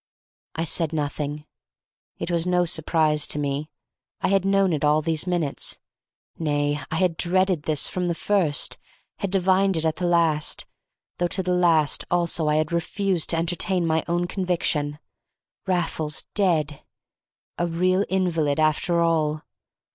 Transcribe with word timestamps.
I 0.55 0.63
said 0.63 0.93
nothing. 0.93 1.45
It 2.17 2.31
was 2.31 2.47
no 2.47 2.65
surprise 2.65 3.27
to 3.27 3.37
me. 3.37 3.69
I 4.19 4.29
had 4.29 4.45
known 4.45 4.73
it 4.73 4.83
all 4.83 5.03
these 5.03 5.27
minutes. 5.27 5.77
Nay, 6.39 6.79
I 6.89 6.95
had 6.95 7.17
dreaded 7.17 7.61
this 7.65 7.87
from 7.87 8.07
the 8.07 8.15
first, 8.15 8.79
had 9.17 9.29
divined 9.29 9.77
it 9.77 9.85
at 9.85 9.97
the 9.97 10.07
last, 10.07 10.65
though 11.19 11.27
to 11.27 11.43
the 11.43 11.53
last 11.53 12.03
also 12.09 12.47
I 12.47 12.55
had 12.55 12.71
refused 12.71 13.29
to 13.29 13.37
entertain 13.37 13.85
my 13.85 14.03
own 14.07 14.25
conviction. 14.25 14.97
Raffles 15.67 16.23
dead! 16.33 16.81
A 17.59 17.67
real 17.67 18.03
invalid 18.09 18.59
after 18.59 19.01
all! 19.01 19.43